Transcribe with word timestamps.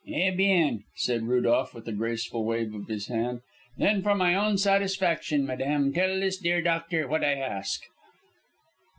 "Eh 0.11 0.31
bien," 0.31 0.81
said 0.95 1.21
Rudolph, 1.27 1.75
with 1.75 1.87
a 1.87 1.91
graceful 1.91 2.43
wave 2.43 2.73
of 2.73 2.87
his 2.87 3.05
hand, 3.05 3.41
"then 3.77 4.01
for 4.01 4.15
my 4.15 4.33
own 4.33 4.57
satisfaction, 4.57 5.45
madame, 5.45 5.93
tell 5.93 6.19
this 6.19 6.39
dear 6.39 6.59
doctor 6.59 7.07
what 7.07 7.23
I 7.23 7.33
ask." 7.35 7.83